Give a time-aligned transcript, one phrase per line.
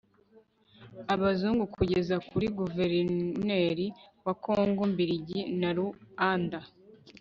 [1.13, 3.87] abazungu kugeza kuri guverineri
[4.25, 6.59] wa kongo mbiligi na ruanda